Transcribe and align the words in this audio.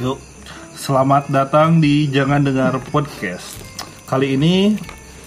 Yuk, 0.00 0.16
selamat 0.80 1.28
datang 1.28 1.76
di 1.76 2.08
Jangan 2.08 2.40
Dengar 2.40 2.80
Podcast. 2.88 3.60
Kali 4.08 4.32
ini 4.32 4.72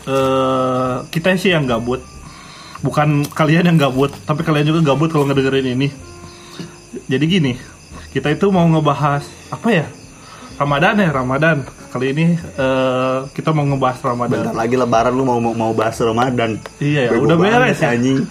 eh, 0.09 0.95
kita 1.13 1.37
sih 1.37 1.53
yang 1.53 1.69
gabut. 1.69 2.01
Bukan 2.81 3.21
kalian 3.37 3.69
yang 3.69 3.77
gabut, 3.77 4.09
tapi 4.25 4.41
kalian 4.41 4.73
juga 4.73 4.81
gabut 4.97 5.13
kalau 5.13 5.29
ngedengerin 5.29 5.77
ini. 5.77 5.93
Jadi 7.05 7.25
gini, 7.29 7.53
kita 8.17 8.33
itu 8.33 8.49
mau 8.49 8.65
ngebahas 8.65 9.21
apa 9.53 9.69
ya? 9.69 9.85
Ramadan 10.57 11.05
ya, 11.05 11.09
Ramadan. 11.13 11.57
Kali 11.93 12.09
ini 12.09 12.25
eh, 12.33 13.19
kita 13.29 13.53
mau 13.53 13.69
ngebahas 13.69 14.01
Ramadan. 14.01 14.41
Bentar 14.41 14.57
lagi 14.57 14.73
lebaran 14.73 15.13
lu 15.13 15.21
mau 15.21 15.37
mau, 15.37 15.53
mau 15.53 15.71
bahas 15.77 16.01
Ramadan. 16.01 16.57
Iya 16.81 17.13
ya, 17.13 17.21
udah 17.21 17.37
beres 17.37 17.77
ya. 17.77 17.93
anjing. 17.93 18.25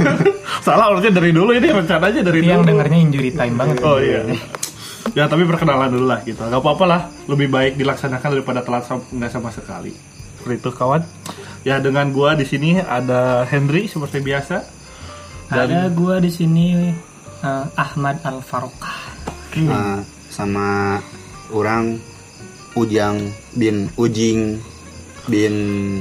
Salah 0.64 0.88
harusnya 0.88 1.12
dari 1.12 1.28
dulu 1.28 1.52
ini 1.52 1.68
rencananya 1.68 2.24
dari 2.24 2.40
Tapi 2.40 2.48
dulu. 2.48 2.54
yang 2.56 2.64
dengarnya 2.64 2.98
injury 3.04 3.36
time 3.36 3.60
banget. 3.60 3.84
Oh 3.84 4.00
iya. 4.00 4.24
Ya 5.18 5.28
tapi 5.28 5.44
perkenalan 5.44 5.92
dulu 5.92 6.08
lah 6.08 6.24
gitu. 6.24 6.40
Gak 6.40 6.58
apa-apa 6.58 6.84
lah. 6.88 7.00
Lebih 7.28 7.52
baik 7.52 7.72
dilaksanakan 7.76 8.40
daripada 8.40 8.64
telat 8.64 8.88
nggak 8.88 9.30
sama 9.30 9.52
sekali. 9.52 9.92
Seperti 10.40 10.64
itu 10.64 10.70
kawan. 10.72 11.04
Ya 11.64 11.80
dengan 11.80 12.08
gua 12.10 12.32
di 12.36 12.48
sini 12.48 12.80
ada 12.80 13.44
Henry 13.44 13.84
seperti 13.84 14.24
biasa. 14.24 14.64
Ada 15.52 15.92
gua 15.92 16.18
di 16.18 16.32
sini 16.32 16.88
eh, 17.44 17.66
Ahmad 17.76 18.24
Al 18.24 18.40
Farokah. 18.40 18.96
Nah, 19.60 20.02
sama 20.32 20.98
orang 21.54 22.00
Ujang 22.74 23.30
bin 23.54 23.86
Ujing 23.94 24.58
bin 25.30 25.54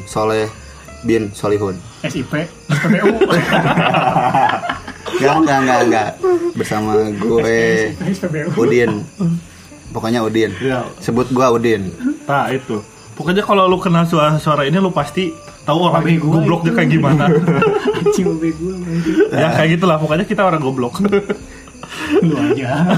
Soleh 0.09 0.49
bin 1.05 1.29
Solihun. 1.35 1.77
SIP, 2.01 2.33
SPBU. 2.71 3.13
Enggak, 5.19 5.35
enggak, 5.43 5.57
enggak, 5.61 5.79
enggak. 5.85 6.09
Bersama 6.57 6.91
gue. 7.11 7.57
Udin. 8.57 8.91
Pokoknya 9.93 10.25
Udin. 10.25 10.51
Ya. 10.57 10.81
Sebut 10.97 11.29
gua 11.29 11.53
Udin. 11.53 11.93
Nah 12.25 12.49
itu. 12.49 12.81
Pokoknya 13.13 13.45
kalau 13.45 13.69
lu 13.69 13.77
kenal 13.77 14.09
suara-suara 14.09 14.65
ini 14.65 14.81
lu 14.81 14.89
pasti 14.89 15.29
tahu 15.69 15.85
orang 15.85 16.01
gua 16.17 16.41
gobloknya 16.41 16.71
kayak 16.73 16.89
gimana. 16.89 17.29
Anjing 17.29 18.25
anjing. 18.25 19.15
ya 19.29 19.47
kayak 19.53 19.69
gitulah. 19.77 20.01
Pokoknya 20.01 20.25
kita 20.25 20.41
orang 20.49 20.61
goblok. 20.65 20.97
Lu 22.25 22.33
aja. 22.33 22.89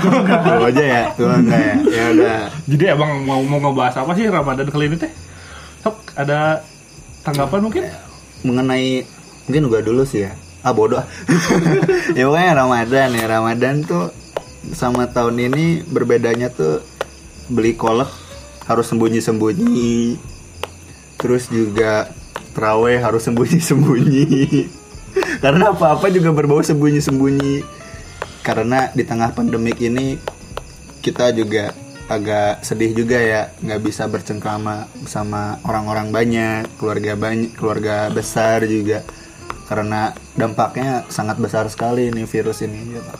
Lu 0.55 0.63
aja 0.71 0.83
ya, 0.83 1.03
lu 1.19 1.27
enggak 1.27 1.59
ya. 1.59 1.75
Ya 1.83 2.03
udah. 2.15 2.39
Jadi 2.63 2.83
emang 2.95 3.11
mau 3.27 3.43
mau 3.43 3.59
ngebahas 3.59 3.99
apa 3.99 4.15
sih 4.15 4.23
Ramadan 4.31 4.71
kali 4.71 4.87
ini 4.87 4.95
teh? 4.95 5.11
Sok, 5.83 6.15
ada 6.15 6.63
tanggapan 7.27 7.59
mungkin? 7.59 7.83
mengenai 8.45 9.01
mungkin 9.49 9.65
gua 9.73 9.81
dulu 9.81 10.05
sih 10.05 10.29
ya 10.29 10.31
ah 10.65 10.73
bodoh. 10.73 11.05
Ya 12.17 12.25
pokoknya 12.25 12.51
Ramadan 12.57 13.09
ya. 13.13 13.25
Ramadan 13.29 13.75
tuh 13.85 14.09
sama 14.73 15.05
tahun 15.13 15.37
ini 15.37 15.85
berbedanya 15.85 16.49
tuh 16.49 16.81
beli 17.53 17.77
kolak 17.77 18.09
harus 18.65 18.89
sembunyi-sembunyi. 18.89 20.17
Terus 21.21 21.53
juga 21.53 22.09
teraweh 22.57 22.97
harus 22.97 23.21
sembunyi-sembunyi. 23.29 24.25
Karena 25.43 25.69
apa-apa 25.69 26.09
juga 26.09 26.33
berbau 26.33 26.65
sembunyi-sembunyi. 26.65 27.61
Karena 28.41 28.89
di 28.89 29.05
tengah 29.05 29.33
pandemik 29.37 29.77
ini 29.81 30.17
kita 31.05 31.29
juga 31.33 31.77
agak 32.09 32.65
sedih 32.65 33.05
juga 33.05 33.21
ya. 33.21 33.53
Nggak 33.61 33.81
bisa 33.85 34.09
bercengkrama 34.09 34.89
sama 35.05 35.61
orang-orang 35.61 36.09
banyak 36.09 36.65
keluarga 36.81 37.13
banyak 37.13 37.53
keluarga 37.53 38.09
besar 38.09 38.65
juga 38.65 39.05
karena 39.65 40.13
dampaknya 40.37 41.03
sangat 41.09 41.41
besar 41.41 41.65
sekali 41.69 42.13
nih 42.13 42.29
virus 42.29 42.61
ini 42.61 42.97
gitu. 42.97 43.13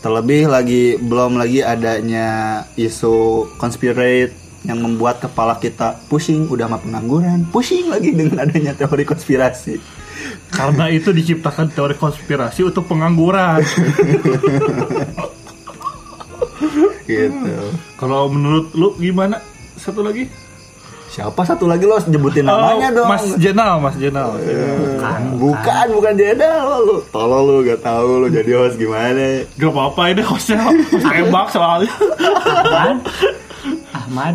terlebih 0.00 0.48
lagi 0.48 0.96
belum 0.96 1.36
lagi 1.36 1.60
adanya 1.60 2.62
isu 2.76 3.48
conspirate 3.60 4.32
yang 4.64 4.80
membuat 4.80 5.24
kepala 5.24 5.56
kita 5.56 5.96
pusing 6.08 6.48
udah 6.48 6.68
mah 6.68 6.80
pengangguran 6.80 7.48
pusing 7.48 7.88
lagi 7.88 8.12
dengan 8.12 8.44
adanya 8.44 8.76
teori 8.76 9.04
konspirasi 9.04 10.00
Karena 10.50 10.90
itu 10.92 11.14
diciptakan 11.14 11.72
teori 11.72 11.96
konspirasi 11.96 12.66
untuk 12.66 12.84
pengangguran. 12.90 13.62
gitu 17.08 17.54
Kalau 17.96 18.28
menurut 18.28 18.74
lu 18.76 18.92
gimana? 18.98 19.40
Satu 19.80 20.04
lagi? 20.04 20.28
Siapa 21.10 21.42
satu 21.42 21.66
lagi 21.66 21.84
lo 21.84 21.98
nyebutin 21.98 22.46
namanya 22.46 22.88
Oh, 22.88 22.96
dong 22.96 23.08
Mas 23.08 23.26
Jenal, 23.34 23.76
Mas 23.76 23.96
Jenal. 23.96 24.30
bukan 24.30 25.20
bukan 25.36 25.86
bukan 25.90 26.14
Jedal 26.14 26.64
lu 26.80 27.02
tolong 27.10 27.44
lu 27.44 27.60
gak 27.62 27.82
tahu 27.82 28.22
lu 28.22 28.28
jadi 28.28 28.50
host 28.56 28.76
gimana 28.76 29.42
Gak 29.52 29.70
apa-apa 29.70 30.02
ini 30.08 30.22
hostnya 30.22 30.70
tembak 31.04 31.50
soalnya. 31.50 31.90
Ahmad 32.46 32.96
Ahmad 33.92 34.34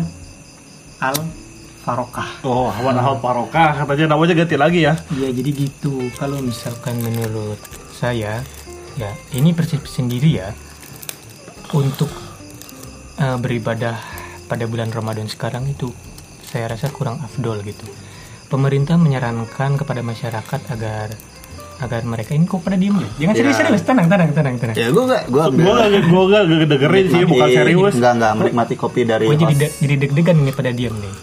Al 0.98 1.16
Farokah. 1.80 2.42
Oh, 2.42 2.66
Ahmad 2.68 2.98
Ahmad 2.98 3.18
Paroka 3.20 3.64
katanya 3.76 4.12
namanya 4.12 4.34
ganti 4.34 4.56
lagi 4.56 4.80
ya. 4.82 4.98
Iya 5.08 5.30
jadi 5.30 5.50
gitu. 5.54 6.10
Kalau 6.12 6.42
misalkan 6.42 6.98
menurut 6.98 7.62
saya, 7.90 8.42
ya 8.94 9.10
ini 9.30 9.54
persepsi 9.54 10.02
sendiri 10.02 10.34
ya 10.34 10.50
untuk 11.70 12.10
eh, 13.16 13.38
beribadah 13.38 13.96
pada 14.44 14.66
bulan 14.66 14.90
Ramadan 14.90 15.26
sekarang 15.26 15.66
itu 15.66 15.94
saya 16.46 16.66
rasa 16.68 16.88
kurang 16.88 17.18
afdol 17.18 17.60
gitu. 17.60 17.84
Pemerintah 18.46 18.94
menyarankan 18.94 19.74
kepada 19.74 20.00
masyarakat 20.00 20.60
agar 20.70 21.10
agar 21.76 22.00
mereka 22.02 22.32
ini 22.32 22.46
kok 22.46 22.62
pada 22.62 22.74
diem 22.74 22.96
ya? 22.96 23.10
Jangan 23.18 23.34
Ya. 23.34 23.38
serius-serius, 23.38 23.82
tenang, 23.84 24.06
tenang, 24.06 24.30
tenang, 24.32 24.54
tenang. 24.56 24.74
ya 24.74 24.88
gua 24.88 25.04
gak 25.06 25.22
gua 25.28 25.44
Gue 25.50 25.60
gak, 25.68 25.88
gue 26.06 26.24
gak 26.26 26.42
dengerin 26.70 27.06
sih, 27.06 27.22
bukan 27.26 27.48
serius. 27.50 27.92
enggak 27.92 28.12
enggak 28.16 28.32
menikmati 28.34 28.74
kopi 28.74 29.00
dari 29.04 29.24
Gue 29.24 29.36
jadi 29.36 29.50
host. 29.50 29.60
de- 29.60 29.74
jadi 29.78 29.94
deg-degan 29.98 30.36
ini 30.38 30.52
pada 30.52 30.70
diam 30.70 30.94
nih. 30.94 31.14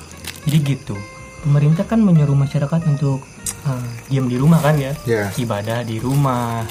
Jadi 0.44 0.58
gitu. 0.62 0.96
Pemerintah 1.42 1.84
kan 1.84 2.00
menyuruh 2.00 2.36
masyarakat 2.36 2.82
untuk 2.86 3.24
eh, 3.64 3.84
diam 4.08 4.28
di 4.28 4.36
rumah 4.36 4.60
kan 4.60 4.76
ya, 4.76 4.92
Ya. 5.04 5.32
ibadah 5.34 5.82
di 5.82 5.98
rumah 5.98 6.68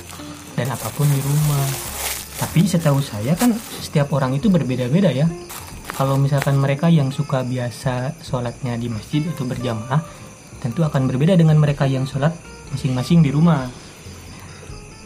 dan 0.52 0.66
apa 0.68 0.88
pun 0.90 1.04
di 1.06 1.18
rumah. 1.18 1.64
Tapi 2.38 2.62
setahu 2.62 3.00
saya 3.00 3.32
kan 3.32 3.50
setiap 3.78 4.10
orang 4.10 4.32
itu 4.32 4.46
berbeda-beda 4.46 5.08
ya. 5.08 5.26
Kalau 5.92 6.16
misalkan 6.16 6.56
mereka 6.56 6.88
yang 6.88 7.12
suka 7.12 7.44
biasa 7.44 8.16
sholatnya 8.24 8.80
di 8.80 8.88
masjid 8.88 9.20
atau 9.28 9.44
berjamaah, 9.44 10.00
tentu 10.64 10.80
akan 10.80 11.04
berbeda 11.04 11.36
dengan 11.36 11.60
mereka 11.60 11.84
yang 11.84 12.08
sholat 12.08 12.32
masing-masing 12.72 13.20
di 13.20 13.28
rumah. 13.28 13.68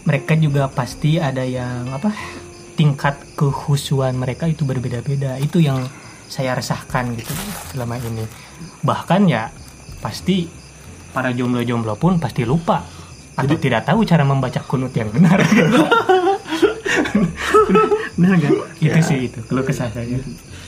Mereka 0.06 0.38
juga 0.38 0.70
pasti 0.70 1.18
ada 1.18 1.42
yang 1.42 1.90
apa 1.90 2.14
tingkat 2.78 3.18
kehusuan 3.34 4.14
mereka 4.14 4.46
itu 4.46 4.62
berbeda-beda. 4.62 5.34
Itu 5.42 5.58
yang 5.58 5.82
saya 6.30 6.54
resahkan 6.54 7.18
gitu 7.18 7.34
selama 7.74 7.98
ini. 7.98 8.22
Bahkan 8.86 9.20
ya 9.26 9.50
pasti 9.98 10.46
para 11.10 11.34
jomblo-jomblo 11.34 11.98
pun 11.98 12.22
pasti 12.22 12.46
lupa 12.46 12.86
atau 13.34 13.56
tidak 13.58 13.90
tahu 13.90 14.06
cara 14.06 14.22
membaca 14.22 14.62
kunut 14.62 14.94
yang 14.94 15.10
benar. 15.10 15.42
benar 18.16 18.36
nggak? 18.36 18.52
Itu 18.80 18.98
sih 19.00 19.18
itu 19.28 19.38
kalau 19.44 19.62
kesah 19.62 19.88
saya. 19.92 20.18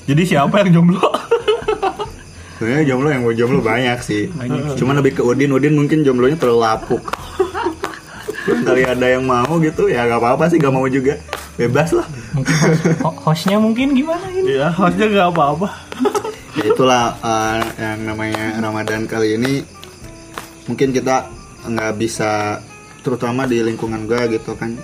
Jadi 0.04 0.22
siapa 0.24 0.62
yang 0.62 0.80
jomblo? 0.80 1.00
Sebenarnya 2.58 2.84
jomblo 2.90 3.08
yang 3.08 3.22
mau 3.22 3.32
jomblo 3.32 3.60
banyak 3.60 3.98
sih. 4.00 4.28
Banyak 4.30 4.74
Cuma 4.74 4.92
lebih 4.92 5.18
ke 5.18 5.22
Udin, 5.22 5.52
Udin 5.52 5.74
mungkin 5.74 6.02
jomblonya 6.02 6.36
terlalu 6.36 6.60
lapuk. 6.60 7.02
Kali 8.48 8.82
ada 8.82 9.06
yang 9.06 9.28
mau 9.28 9.60
gitu 9.60 9.86
ya 9.86 10.08
gak 10.08 10.18
apa-apa 10.18 10.48
sih 10.48 10.56
gak 10.56 10.72
mau 10.72 10.88
juga 10.88 11.20
bebas 11.54 11.92
lah. 11.92 12.08
Mungkin 12.32 12.54
host, 12.56 12.82
ho- 13.04 13.18
hostnya 13.28 13.56
mungkin 13.60 13.92
gimana 13.92 14.24
ini? 14.32 14.56
ya, 14.56 14.72
hostnya 14.72 15.06
gak 15.06 15.28
apa-apa. 15.36 15.68
Ya 16.56 16.64
itulah 16.66 17.04
eh, 17.20 17.60
yang 17.76 18.00
namanya 18.08 18.56
Ramadan 18.58 19.04
kali 19.04 19.36
ini 19.36 19.62
mungkin 20.66 20.90
kita 20.90 21.28
nggak 21.68 21.92
bisa 21.96 22.58
terutama 23.00 23.44
di 23.44 23.60
lingkungan 23.62 24.04
gue 24.04 24.36
gitu 24.36 24.52
kan 24.56 24.74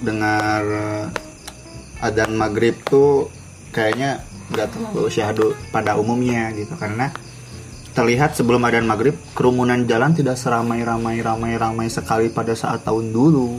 dengar 0.00 0.62
eh, 0.64 1.06
adzan 2.04 2.36
maghrib 2.36 2.76
tuh 2.84 3.32
kayaknya 3.72 4.20
nggak 4.52 4.68
terlalu 4.70 5.08
syahdu 5.10 5.46
pada 5.74 5.98
umumnya 5.98 6.52
gitu 6.54 6.76
karena 6.78 7.10
terlihat 7.96 8.36
sebelum 8.36 8.60
adzan 8.64 8.84
maghrib 8.84 9.16
kerumunan 9.32 9.88
jalan 9.88 10.12
tidak 10.12 10.36
seramai 10.36 10.84
ramai 10.84 11.24
ramai 11.24 11.56
ramai 11.56 11.88
sekali 11.88 12.28
pada 12.28 12.52
saat 12.52 12.84
tahun 12.84 13.10
dulu 13.10 13.58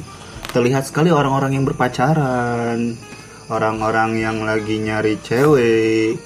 terlihat 0.54 0.86
sekali 0.88 1.10
orang-orang 1.10 1.58
yang 1.58 1.66
berpacaran 1.66 2.96
orang-orang 3.48 4.20
yang 4.20 4.38
lagi 4.44 4.80
nyari 4.80 5.20
cewek 5.24 6.20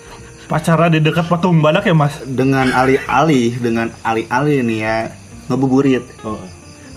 Pacaran 0.52 0.92
di 0.92 1.00
dekat 1.00 1.32
patung 1.32 1.64
badak 1.64 1.88
ya, 1.88 1.96
Mas? 1.96 2.20
dengan 2.28 2.76
alih-alih 2.76 3.56
dengan 3.64 3.88
alih-alih 4.04 4.60
nih 4.68 4.80
ya 4.84 4.98
ngebuburit 5.48 6.04
Oh. 6.28 6.44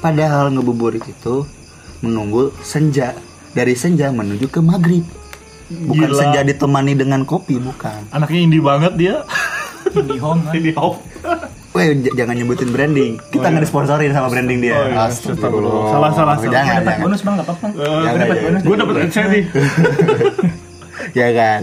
padahal 0.03 0.51
ngebuburit 0.51 1.07
itu 1.07 1.47
menunggu 2.05 2.53
senja 2.61 3.17
dari 3.51 3.73
senja 3.73 4.11
menuju 4.11 4.47
ke 4.47 4.61
maghrib 4.61 5.03
bukan 5.65 6.07
Gila. 6.07 6.21
senja 6.21 6.41
ditemani 6.43 6.93
dengan 6.95 7.25
kopi 7.25 7.57
bukan 7.57 8.05
Anaknya 8.11 8.41
indie 8.43 8.61
banget 8.61 8.93
dia. 8.95 9.17
Indie 9.91 10.17
home 10.17 10.41
kan? 10.43 10.53
Indie 10.53 10.75
hop. 10.75 11.01
Weh, 11.71 11.91
j- 11.97 12.15
jangan 12.15 12.35
nyebutin 12.35 12.69
branding. 12.69 13.19
Kita 13.29 13.47
nggak 13.47 13.63
disponsorin 13.63 14.11
sama 14.11 14.29
branding 14.29 14.61
dia. 14.61 14.75
Oh, 14.75 14.87
iya. 14.87 15.07
Astagfirullah. 15.07 15.89
Salah, 15.89 16.11
salah, 16.11 16.35
salah. 16.37 16.53
Jangan, 16.53 16.75
dapat 16.77 16.85
jangan. 16.87 17.03
bonus 17.03 17.21
bang 17.21 17.35
nggak 17.35 17.47
apa-apa 17.47 17.67
Jangan, 17.67 18.05
dapat 18.15 18.27
jangan. 18.29 18.45
bonus 18.45 18.61
Gue 18.63 18.77
dapet 18.77 18.95
insight 19.01 19.29
nih. 19.29 19.45
ya 21.19 21.29
kan 21.31 21.61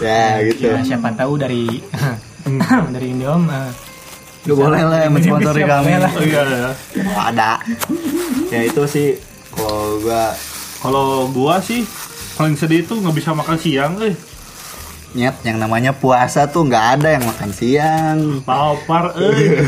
ya 0.00 0.22
gitu 0.42 0.60
Ya, 0.64 0.80
siapa 0.82 1.08
tahu 1.12 1.32
dari 1.36 1.62
dari 2.94 3.06
Indom 3.08 3.46
eh, 3.46 3.70
Gak 4.44 4.56
boleh 4.56 4.82
lah 4.82 4.98
yang 5.00 5.12
mensponsori 5.12 5.62
kami. 5.62 5.90
Oh, 5.94 6.20
iya, 6.20 6.42
iya. 6.44 6.70
Oh, 7.06 7.22
ada 7.24 7.50
ya 8.46 8.60
itu 8.62 8.82
sih 8.84 9.16
kalau 9.54 10.02
gua 10.02 10.24
Kalau 10.84 11.06
gua 11.32 11.56
sih 11.64 11.88
paling 12.34 12.58
sedih 12.58 12.84
itu 12.84 12.92
nggak 12.92 13.14
bisa 13.14 13.30
makan 13.32 13.56
siang, 13.56 13.96
eh. 14.04 14.12
nyet 15.14 15.38
yang 15.46 15.56
namanya 15.56 15.94
puasa 15.94 16.44
tuh 16.44 16.66
nggak 16.66 16.86
ada 16.98 17.08
yang 17.14 17.24
makan 17.24 17.50
siang 17.54 18.18
Lapar, 18.44 19.14
eh. 19.16 19.62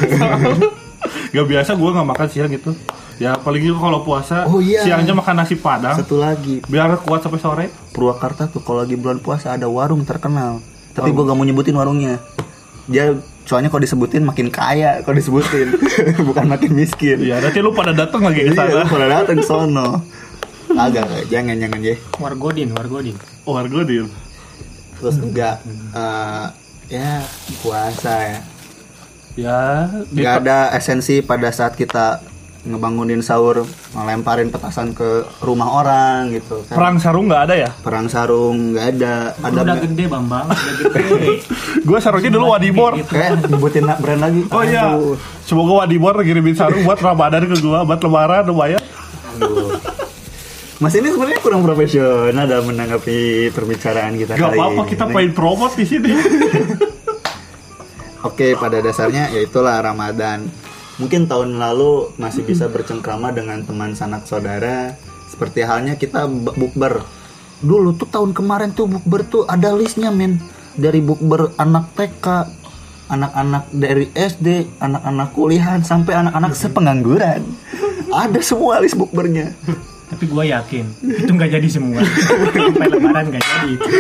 Gak 1.35 1.47
biasa 1.47 1.79
gua 1.79 1.95
nggak 1.95 2.09
makan 2.13 2.29
siang 2.29 2.51
gitu. 2.51 2.75
Ya 3.17 3.33
paling 3.39 3.65
juga 3.65 3.89
kalau 3.89 4.05
puasa 4.05 4.45
Oh, 4.45 4.61
iya. 4.61 4.85
siangnya 4.85 5.17
makan 5.17 5.41
nasi 5.41 5.57
padang 5.57 5.97
satu 5.97 6.21
lagi 6.21 6.61
biar 6.69 7.01
kuat 7.01 7.25
sampai 7.25 7.41
sore. 7.41 7.67
Purwakarta 7.95 8.51
tuh 8.51 8.61
kalau 8.61 8.85
lagi 8.85 8.99
bulan 8.99 9.23
puasa 9.23 9.57
ada 9.57 9.71
warung 9.71 10.05
terkenal 10.05 10.61
tapi 10.93 11.13
gua 11.13 11.29
gak 11.29 11.37
mau 11.37 11.45
nyebutin 11.45 11.77
warungnya 11.77 12.17
dia 12.87 13.15
soalnya 13.43 13.67
kalau 13.67 13.79
disebutin 13.81 14.23
makin 14.23 14.49
kaya 14.49 15.03
kalau 15.03 15.15
disebutin 15.15 15.75
bukan 16.29 16.47
makin 16.47 16.71
miskin 16.73 17.19
Iya, 17.19 17.39
nanti 17.39 17.59
lu 17.59 17.71
pada 17.71 17.91
datang 17.91 18.23
lagi 18.23 18.43
ke 18.43 18.51
Iya, 18.51 18.57
sana. 18.57 18.83
pada 18.85 19.07
datang 19.09 19.39
sono. 19.41 20.03
Agak, 20.69 21.07
jangan 21.27 21.57
jangan 21.57 21.79
ya. 21.81 21.95
Wargodin, 22.17 22.69
Wargodin. 22.71 23.17
Oh, 23.43 23.55
harga 23.55 23.81
dia. 23.83 24.05
Terus 24.97 25.17
juga 25.17 25.63
eh, 25.95 26.47
ya 26.91 27.23
puasa 27.61 28.15
ya. 28.25 28.41
Ya, 29.37 29.59
di- 30.07 30.21
Gak 30.21 30.43
ada 30.43 30.73
esensi 30.73 31.21
pada 31.21 31.49
saat 31.51 31.75
kita 31.75 32.19
ngebangunin 32.67 33.19
sahur, 33.19 33.63
ngelemparin 33.91 34.51
petasan 34.51 34.91
ke 34.91 35.23
rumah 35.39 35.71
orang 35.73 36.31
gitu 36.31 36.61
kan. 36.67 36.75
perang 36.75 36.97
sarung 36.99 37.25
nggak 37.27 37.43
ada 37.47 37.55
ya? 37.57 37.69
Perang 37.73 38.07
sarung 38.07 38.75
nggak 38.75 38.85
ada. 38.93 39.15
Ada 39.39 39.59
udah 39.63 39.77
gede 39.81 40.05
Bambang, 40.05 40.45
udah 40.51 40.93
gede. 40.93 41.41
Gue 41.89 41.97
sarungnya 41.97 42.29
dulu 42.29 42.45
Wadibor. 42.51 42.93
kayak 43.01 43.47
nyebutin 43.47 43.87
brand 43.87 44.21
lagi. 44.21 44.41
Oh 44.51 44.61
iya, 44.61 44.93
semoga 45.41 45.81
Wadibor 45.81 46.13
ngirimin 46.19 46.53
sarung 46.53 46.83
buat 46.83 46.99
Ramadan 46.99 47.47
ke 47.47 47.57
gua, 47.59 47.83
buat 47.83 47.99
lebaran 47.99 48.45
lumayan. 48.45 48.83
Mas 50.77 50.93
ini 50.93 51.09
sebenarnya 51.09 51.41
kurang 51.41 51.65
profesional 51.65 52.45
dalam 52.45 52.69
menanggapi 52.69 53.49
perbicaraan 53.49 54.13
kita 54.13 54.37
Gak 54.37 54.45
kali 54.45 54.57
apa-apa, 54.61 54.83
ini. 54.83 54.89
kita 54.93 55.05
pengen 55.09 55.33
promote 55.33 55.73
di 55.73 55.85
sini. 55.89 56.11
Oke, 58.27 58.53
pada 58.53 58.81
dasarnya 58.81 59.31
ya 59.31 59.41
itulah 59.41 59.79
Ramadan. 59.79 60.51
Mungkin 60.97 61.29
tahun 61.29 61.61
lalu 61.61 62.17
masih 62.17 62.43
bisa 62.45 62.69
bercengkrama 62.75 63.33
dengan 63.33 63.61
teman 63.63 63.93
sanak 63.93 64.25
saudara. 64.25 64.97
Seperti 65.27 65.67
halnya 65.67 65.99
kita 65.99 66.25
bu- 66.25 66.55
bukber. 66.57 67.03
Dulu 67.61 67.97
tuh 67.97 68.09
tahun 68.09 68.33
kemarin 68.37 68.73
tuh 68.73 68.89
bukber 68.89 69.21
tuh 69.27 69.43
ada 69.45 69.73
listnya 69.73 70.13
men. 70.13 70.41
Dari 70.77 71.01
bukber 71.01 71.57
anak 71.57 71.97
TK, 71.97 72.27
anak-anak 73.09 73.65
dari 73.73 74.13
SD, 74.13 74.77
anak-anak 74.77 75.33
kuliahan 75.33 75.81
sampai 75.81 76.21
anak-anak 76.21 76.53
sepengangguran. 76.53 77.41
Ada 78.13 78.41
semua 78.45 78.81
list 78.85 78.95
bukbernya. 78.95 79.57
Tapi 80.07 80.31
gue 80.31 80.45
yakin 80.55 80.85
itu 81.03 81.31
nggak 81.35 81.51
jadi 81.59 81.67
semua. 81.67 81.99
Sampai 82.55 82.87
Lebaran 82.87 83.27
nggak 83.27 83.43
jadi 83.43 83.69
itu. 83.75 83.91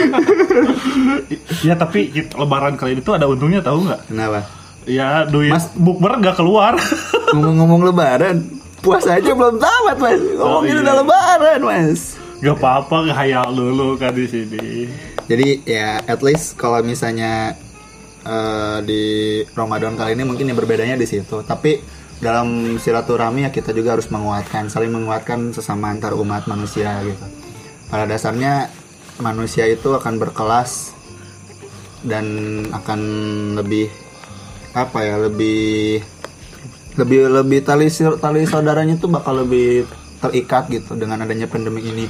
ya 1.66 1.74
tapi 1.74 2.14
lebaran 2.14 2.78
kali 2.78 2.94
ini 2.94 3.02
tuh 3.02 3.18
ada 3.18 3.26
untungnya 3.26 3.58
tahu 3.58 3.90
nggak? 3.90 4.06
Kenapa? 4.06 4.46
Ya 4.86 5.26
duit 5.26 5.50
Mas- 5.50 5.74
bukber 5.74 6.22
nggak 6.22 6.38
keluar. 6.38 6.78
Ngomong-ngomong 7.34 7.90
lebaran, 7.90 8.46
puasa 8.78 9.18
aja 9.18 9.34
belum 9.34 9.58
tamat 9.58 9.98
mas. 9.98 10.20
Ngomongin 10.38 10.78
iya. 10.78 10.82
udah 10.86 10.94
lebaran 11.02 11.60
mas. 11.66 12.14
Gak 12.38 12.56
apa-apa, 12.62 13.10
ngehayal 13.10 13.50
dulu 13.50 13.98
kan 13.98 14.14
di 14.14 14.30
sini. 14.30 14.86
Jadi 15.26 15.66
ya 15.66 15.98
at 16.06 16.22
least 16.22 16.54
kalau 16.54 16.78
misalnya 16.86 17.58
eh, 18.22 18.78
di 18.86 19.02
Ramadan 19.58 19.98
kali 19.98 20.14
ini 20.14 20.22
mungkin 20.22 20.46
yang 20.46 20.58
berbedanya 20.58 20.94
di 20.94 21.08
situ. 21.08 21.42
Tapi 21.42 21.82
dalam 22.22 22.78
silaturahmi 22.78 23.44
ya 23.44 23.50
kita 23.50 23.74
juga 23.74 23.98
harus 23.98 24.06
menguatkan, 24.08 24.70
saling 24.70 24.94
menguatkan 24.94 25.50
sesama 25.50 25.90
antar 25.90 26.14
umat 26.14 26.46
manusia 26.46 27.02
gitu. 27.02 27.26
Pada 27.90 28.06
dasarnya 28.06 28.70
manusia 29.18 29.66
itu 29.66 29.90
akan 29.96 30.20
berkelas 30.22 30.94
dan 32.06 32.26
akan 32.70 33.00
lebih 33.58 33.90
apa 34.76 35.00
ya 35.00 35.16
lebih 35.16 36.04
lebih 37.00 37.32
lebih 37.32 37.60
tali 37.64 37.88
tali 38.20 38.44
saudaranya 38.44 39.00
tuh 39.00 39.08
bakal 39.08 39.40
lebih 39.40 39.88
terikat 40.20 40.68
gitu 40.68 40.92
dengan 40.92 41.24
adanya 41.24 41.48
pandemi 41.48 41.80
ini. 41.80 42.06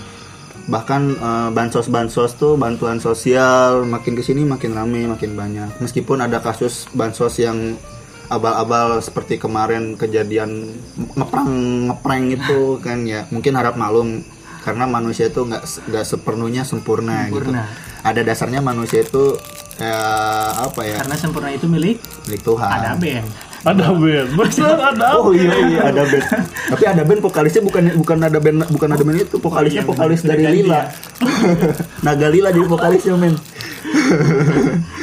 Bahkan 0.67 1.03
eh, 1.15 1.49
bansos-bansos 1.55 2.35
tuh 2.35 2.59
bantuan 2.59 2.99
sosial 2.99 3.87
makin 3.87 4.19
ke 4.19 4.23
sini 4.27 4.43
makin 4.43 4.75
rame 4.75 5.07
makin 5.07 5.39
banyak. 5.39 5.79
Meskipun 5.79 6.19
ada 6.27 6.43
kasus 6.43 6.91
bansos 6.91 7.39
yang 7.39 7.79
abal-abal 8.27 8.99
seperti 8.99 9.39
kemarin 9.39 9.95
kejadian 9.95 10.75
ngeprang 11.15 11.51
ngeprank 11.87 12.25
itu 12.35 12.61
kan 12.87 13.07
ya 13.07 13.31
mungkin 13.31 13.55
harap 13.55 13.79
maklum. 13.79 14.27
Karena 14.67 14.91
manusia 14.91 15.31
itu 15.31 15.47
nggak 15.47 15.63
nggak 15.63 16.03
sepenuhnya 16.03 16.67
sempurna, 16.67 17.31
Sempurna. 17.31 17.63
gitu 17.71 17.95
ada 18.07 18.21
dasarnya 18.23 18.63
manusia 18.63 19.03
itu 19.03 19.35
eh, 19.77 20.51
apa 20.57 20.81
ya 20.83 20.97
Karena 21.05 21.17
sempurna 21.17 21.49
itu 21.53 21.67
milik 21.67 22.01
milik 22.27 22.43
Tuhan 22.43 22.69
ada 22.69 22.97
band. 22.97 23.29
Ada 23.67 23.91
band, 23.91 24.29
bener 24.39 24.79
ada. 24.95 25.07
Oh 25.19 25.35
iya 25.35 25.55
iya 25.67 25.81
ada 25.91 26.07
band. 26.07 26.27
Tapi 26.71 26.85
ada 26.87 27.03
band 27.03 27.19
vokalisnya 27.19 27.63
bukan 27.67 27.83
bukan 27.99 28.19
ada 28.23 28.39
band 28.39 28.63
bukan 28.71 28.89
ada 28.95 29.03
band 29.03 29.19
itu 29.27 29.37
vokalisnya 29.43 29.83
Oh, 29.83 29.85
iya, 29.85 29.91
vokalis 29.91 30.21
dari 30.23 30.43
Udah 30.47 30.53
Lila. 30.55 30.81
Naga 32.07 32.27
Lila 32.31 32.49
jadi 32.55 32.69
vokalisnya 32.71 33.15
men. 33.19 33.35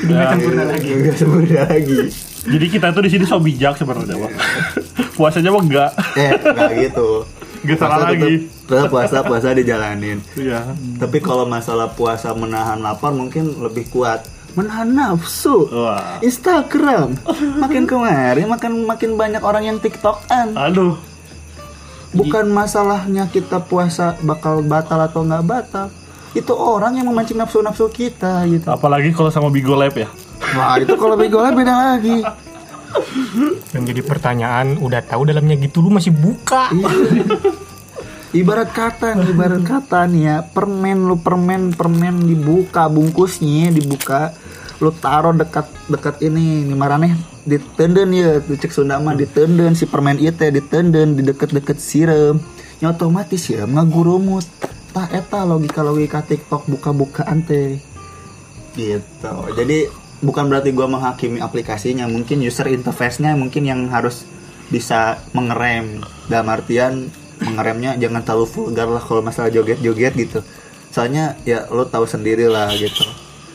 Udah 0.07 0.15
nggak 0.15 0.29
sempurna 0.31 0.63
lagi. 0.67 0.89
Enggak 0.95 1.15
sempurna 1.19 1.61
lagi. 1.67 1.99
Jadi 2.43 2.65
kita 2.67 2.87
tuh 2.91 3.03
di 3.03 3.09
sini 3.11 3.23
so 3.23 3.39
bijak 3.39 3.79
sebenarnya, 3.79 4.15
Bang. 4.19 4.33
Puasanya 5.19 5.49
mah 5.51 5.63
enggak. 5.63 5.91
Eh 6.15 6.31
enggak 6.31 6.71
gitu. 6.87 7.09
Nggak 7.63 7.77
salah 7.79 7.97
lagi. 8.11 8.33
Tetap, 8.43 8.67
tetap 8.67 8.87
puasa 8.91 9.17
puasa 9.23 9.47
dijalanin. 9.55 10.19
Iya. 10.35 10.71
Tapi 10.99 11.17
kalau 11.19 11.47
masalah 11.47 11.91
puasa 11.91 12.31
menahan 12.35 12.79
lapar 12.79 13.11
mungkin 13.11 13.59
lebih 13.59 13.87
kuat. 13.91 14.23
Menahan 14.53 14.89
nafsu. 14.93 15.65
Wah. 15.69 16.21
Instagram 16.21 17.17
makin 17.63 17.89
kemarin 17.89 18.45
makin 18.45 18.71
makin 18.85 19.11
banyak 19.17 19.41
orang 19.41 19.63
yang 19.65 19.77
TikTokan. 19.81 20.53
Aduh. 20.53 20.97
Bukan 22.13 22.53
masalahnya 22.53 23.25
kita 23.33 23.57
puasa 23.65 24.13
bakal 24.21 24.61
batal 24.61 25.01
atau 25.01 25.25
nggak 25.25 25.45
batal. 25.45 25.87
Itu 26.37 26.53
orang 26.53 26.97
yang 26.97 27.09
memancing 27.09 27.37
nafsu-nafsu 27.37 27.89
kita 27.89 28.45
gitu. 28.49 28.69
Apalagi 28.69 29.13
kalau 29.13 29.33
sama 29.33 29.49
Bigo 29.49 29.73
Lab 29.73 29.97
ya. 29.97 30.09
Wah 30.53 30.77
itu 30.77 30.93
kalau 30.93 31.15
begolnya 31.17 31.53
beda 31.55 31.73
lagi. 31.73 32.21
Yang 33.73 33.83
jadi 33.89 34.01
pertanyaan, 34.05 34.77
udah 34.77 35.01
tahu 35.01 35.25
dalamnya 35.25 35.57
gitu 35.57 35.81
lu 35.81 35.89
masih 35.89 36.13
buka. 36.13 36.69
Ibarat 38.33 38.69
kata 38.73 39.13
nih, 39.17 39.29
ibarat 39.29 39.61
kata 39.61 40.09
nih 40.09 40.21
ya, 40.25 40.37
permen 40.41 41.05
lu 41.05 41.21
permen 41.21 41.69
permen 41.73 42.25
dibuka 42.25 42.89
bungkusnya 42.89 43.69
dibuka, 43.69 44.33
lu 44.83 44.91
taruh 44.91 45.31
dekat 45.31 45.63
dekat 45.87 46.19
ini 46.19 46.67
nih 46.67 46.75
marane 46.75 47.15
ditenden 47.47 48.11
ya, 48.11 48.43
tuh 48.43 48.59
cek 48.59 48.71
Sunda 48.75 48.99
mah 48.99 49.15
ditenden 49.15 49.71
si 49.79 49.87
permen 49.87 50.19
itu 50.19 50.35
teh 50.35 50.51
ditenden 50.51 51.15
di 51.15 51.23
deket-deket 51.23 51.79
siram. 51.79 52.43
Ya 52.83 52.91
otomatis 52.91 53.47
ya 53.47 53.63
ngagurumut. 53.63 54.43
Tah 54.91 55.07
eta 55.07 55.47
logika 55.47 55.81
logika 55.81 56.19
TikTok 56.19 56.67
buka-bukaan 56.67 57.47
teh. 57.47 57.79
Gitu. 58.75 59.35
Jadi 59.55 59.87
bukan 60.19 60.51
berarti 60.51 60.75
gua 60.75 60.91
menghakimi 60.91 61.39
aplikasinya, 61.39 62.11
mungkin 62.11 62.43
user 62.43 62.67
interface-nya 62.67 63.39
mungkin 63.39 63.63
yang 63.63 63.87
harus 63.87 64.27
bisa 64.67 65.23
mengerem 65.31 66.03
dalam 66.27 66.47
artian 66.51 67.07
mengeremnya 67.43 67.99
jangan 67.99 68.23
terlalu 68.23 68.47
vulgar 68.47 68.87
lah 68.87 69.03
kalau 69.03 69.19
masalah 69.19 69.51
joget-joget 69.51 70.15
gitu 70.15 70.39
soalnya 70.93 71.35
ya 71.43 71.67
lo 71.73 71.83
tahu 71.89 72.07
sendiri 72.07 72.47
lah 72.47 72.71
gitu 72.77 73.03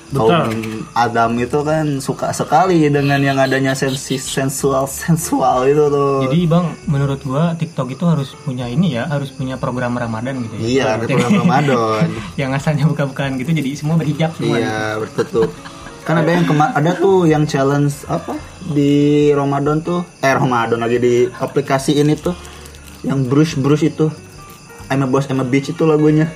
kaum 0.08 0.48
Adam 0.96 1.36
itu 1.36 1.58
kan 1.60 2.00
suka 2.00 2.32
sekali 2.32 2.88
dengan 2.88 3.20
yang 3.20 3.36
adanya 3.36 3.76
sensi 3.76 4.16
sensual 4.16 4.88
sensual 4.88 5.68
itu 5.68 5.84
tuh. 5.88 6.24
Jadi 6.24 6.38
bang, 6.48 6.66
menurut 6.88 7.20
gua 7.22 7.52
TikTok 7.54 7.92
itu 7.92 8.04
harus 8.08 8.32
punya 8.40 8.64
ini 8.68 8.96
ya, 8.96 9.04
harus 9.06 9.28
punya 9.28 9.60
program 9.60 9.94
Ramadan 9.94 10.40
gitu 10.48 10.54
ya. 10.56 10.64
iya 10.64 10.84
ada 10.96 11.04
program 11.04 11.44
Ramadan. 11.44 12.08
Yang 12.40 12.50
asalnya 12.56 12.84
buka-bukaan 12.88 13.36
gitu, 13.36 13.50
jadi 13.52 13.70
semua 13.76 13.94
berhijab 14.00 14.32
semua. 14.36 14.56
iya 14.56 14.96
bertutup 14.96 15.52
kan 16.08 16.24
ada 16.24 16.40
yang 16.40 16.48
kema- 16.48 16.72
ada 16.72 16.96
tuh 16.96 17.28
yang 17.28 17.44
challenge 17.44 18.00
apa? 18.08 18.32
Di 18.64 19.28
Ramadan 19.36 19.84
tuh 19.84 20.00
eh 20.24 20.32
Ramadan 20.32 20.80
lagi 20.80 20.96
di 20.96 21.14
aplikasi 21.28 22.00
ini 22.00 22.16
tuh 22.16 22.32
yang 23.04 23.28
brush 23.28 23.60
brush 23.60 23.84
itu 23.84 24.08
I'm 24.88 25.04
a 25.04 25.06
boss, 25.06 25.28
I'm 25.28 25.40
a 25.40 25.44
bitch 25.44 25.68
itu 25.68 25.84
lagunya. 25.84 26.32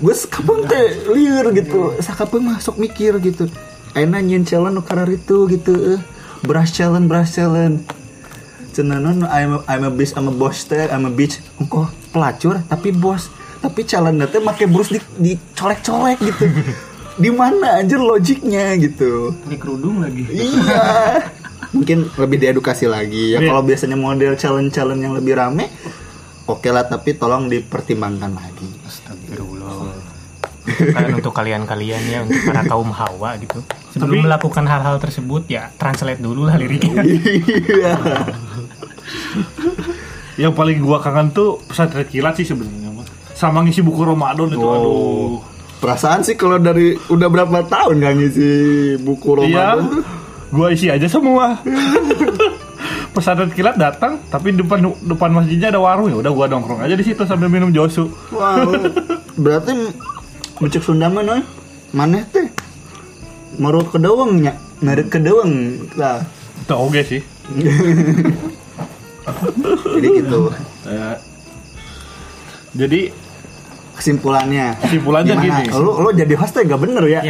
Gue 0.00 0.16
kapan 0.16 0.64
teh 0.64 0.84
liur 1.12 1.52
gitu. 1.52 1.92
Sakapeung 2.00 2.48
masuk 2.48 2.80
mikir 2.80 3.20
gitu. 3.20 3.44
Aina 3.92 4.18
nyin 4.18 4.42
challenge 4.42 4.80
karar 4.82 5.06
itu 5.06 5.46
gitu 5.46 5.94
eh. 5.94 6.00
brush 6.42 6.74
challenge 6.74 7.06
brush 7.06 7.30
challenge 7.38 7.86
Cenanon 8.74 9.22
I'm 9.30 9.54
a, 9.54 9.58
I'm 9.70 9.86
a 9.86 9.90
bitch, 9.94 10.18
I'm 10.18 10.26
a 10.26 10.34
boss 10.34 10.66
teh, 10.66 10.90
I'm 10.90 11.06
a 11.06 11.12
bitch. 11.14 11.38
Engko 11.62 11.86
pelacur 12.10 12.58
tapi 12.66 12.90
bos 12.90 13.30
Tapi 13.62 13.86
challenge 13.86 14.18
teh 14.28 14.42
make 14.42 14.66
brush 14.66 14.90
di, 14.90 14.98
dicolek-colek 15.20 16.18
gitu. 16.20 16.44
Di 17.22 17.30
mana 17.30 17.78
anjir 17.78 18.02
logiknya 18.02 18.74
gitu? 18.74 19.30
Pakai 19.46 19.58
kerudung 19.62 20.02
lagi. 20.02 20.26
iya. 20.26 21.22
Mungkin 21.74 22.10
lebih 22.18 22.38
diedukasi 22.42 22.86
lagi 22.86 23.34
ya 23.34 23.38
Iya. 23.38 23.50
kalau 23.50 23.62
biasanya 23.62 23.94
model 23.94 24.34
challenge 24.34 24.74
challenge 24.74 25.02
yang 25.02 25.14
lebih 25.14 25.34
rame 25.38 25.70
oke 26.46 26.68
lah 26.68 26.84
tapi 26.84 27.14
tolong 27.14 27.46
dipertimbangkan 27.46 28.32
lagi 28.32 28.68
Astagfirullah. 28.82 30.12
Kalian 30.64 31.14
untuk 31.14 31.32
kalian-kalian 31.32 32.02
ya 32.04 32.18
untuk 32.22 32.40
para 32.42 32.64
kaum 32.64 32.88
hawa 32.88 33.36
gitu. 33.36 33.60
Sebelum 33.90 34.16
Tapi- 34.16 34.24
melakukan 34.24 34.64
hal-hal 34.64 34.96
tersebut 34.96 35.44
ya 35.46 35.68
translate 35.74 36.18
dulu 36.18 36.44
lah 36.44 36.56
liriknya. 36.56 37.04
iya 37.04 37.94
Yang 40.36 40.52
paling 40.52 40.78
gua 40.80 40.98
kangen 40.98 41.30
tuh 41.30 41.60
pesantren 41.62 42.04
kilat 42.04 42.34
sih 42.34 42.44
sebenarnya. 42.44 42.90
Sama 43.32 43.60
ngisi 43.60 43.80
buku 43.80 44.02
Ramadan 44.02 44.48
itu 44.48 44.58
Oh. 44.58 44.72
aduh. 44.72 45.32
perasaan 45.74 46.24
sih 46.24 46.32
kalau 46.32 46.56
dari 46.56 46.96
udah 47.04 47.28
berapa 47.28 47.60
tahun 47.62 48.00
nggak 48.00 48.14
ngisi 48.16 48.48
buku 48.98 49.44
Iya. 49.44 49.76
Ramadan 49.76 49.86
tuh 49.90 50.02
Gua 50.48 50.68
isi 50.70 50.86
aja 50.86 51.04
semua. 51.04 51.58
pesantren 53.14 53.54
kilat 53.54 53.78
datang 53.78 54.18
tapi 54.26 54.50
depan 54.50 54.82
depan 55.06 55.30
masjidnya 55.30 55.70
ada 55.70 55.78
warung 55.78 56.10
ya 56.10 56.18
udah 56.18 56.32
gua 56.34 56.46
nongkrong 56.50 56.82
aja 56.82 56.98
di 56.98 57.04
situ 57.06 57.22
sambil 57.24 57.46
minum 57.46 57.70
josu. 57.70 58.10
wow 58.34 58.74
berarti 59.44 59.70
Bucek 60.58 60.82
Sunda 60.82 61.06
mah 61.06 61.22
noy 61.22 61.40
maneh 61.94 62.26
teh 62.28 62.50
meru 63.58 63.86
kedeweng 63.86 64.42
nya 64.42 64.58
ngarep 64.82 65.06
kedeweng 65.08 65.78
lah 65.94 66.26
Itu 66.64 66.74
oke 66.74 67.00
sih. 67.06 67.22
jadi 69.94 70.08
gitu 70.20 70.50
Eh, 70.84 71.16
jadi 72.76 73.00
kesimpulannya 74.04 74.76
Kesimpulannya 74.84 75.32
Gimana? 75.32 75.64
gini. 75.64 75.80
lo 75.80 75.92
lo 76.04 76.10
jadi 76.12 76.34
host 76.36 76.60
gak 76.60 76.76
bener 76.76 77.04
ya 77.08 77.20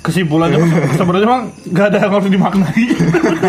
kesimpulannya 0.00 0.56
sebenarnya 0.96 1.28
emang 1.28 1.42
nggak 1.68 1.86
ada 1.92 1.98
yang 2.00 2.12
harus 2.16 2.28
dimaknai. 2.32 2.84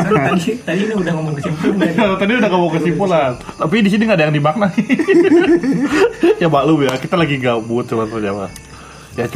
tadi 0.03 0.49
tadi 0.59 0.79
ini 0.83 0.93
udah 0.99 1.11
ngomong 1.15 1.33
kesimpulan. 1.39 1.91
Tadi 2.19 2.31
udah 2.35 2.49
ngomong 2.51 2.71
kesimpulan, 2.79 3.31
tapi 3.59 3.75
di 3.83 3.89
sini 3.91 4.03
nggak 4.07 4.17
ada 4.17 4.25
yang 4.31 4.35
dimaknai. 4.35 4.81
ya 6.41 6.47
maklum 6.47 6.79
ya, 6.87 6.93
kita 6.95 7.15
lagi 7.15 7.35
gabut 7.37 7.85
sebenarnya 7.85 8.31
mah. 8.33 8.51
Ya 9.15 9.25
cuma 9.27 9.33